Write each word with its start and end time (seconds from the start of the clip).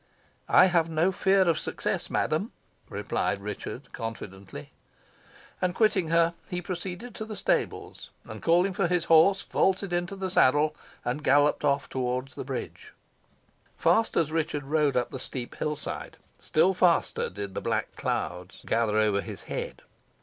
"I 0.49 0.65
have 0.65 0.89
no 0.89 1.11
fear 1.11 1.47
of 1.47 1.59
success, 1.59 2.09
madam," 2.09 2.53
replied 2.89 3.37
Richard, 3.39 3.93
confidently. 3.93 4.71
And 5.61 5.75
quitting 5.75 6.07
her, 6.07 6.33
he 6.49 6.59
proceeded 6.59 7.13
to 7.13 7.23
the 7.23 7.35
stables, 7.35 8.09
and 8.25 8.41
calling 8.41 8.73
for 8.73 8.87
his 8.87 9.05
horse, 9.05 9.43
vaulted 9.43 9.93
into 9.93 10.15
the 10.15 10.31
saddle, 10.31 10.75
and 11.05 11.23
galloped 11.23 11.63
off 11.63 11.87
towards 11.87 12.33
the 12.33 12.43
bridge. 12.43 12.95
Fast 13.75 14.17
as 14.17 14.31
Richard 14.31 14.63
rode 14.63 14.97
up 14.97 15.11
the 15.11 15.19
steep 15.19 15.53
hill 15.57 15.75
side, 15.75 16.17
still 16.39 16.73
faster 16.73 17.29
did 17.29 17.53
the 17.53 17.61
black 17.61 17.95
clouds 17.95 18.63
gather 18.65 18.97
over 18.97 19.21
his 19.21 19.43
head. 19.43 19.83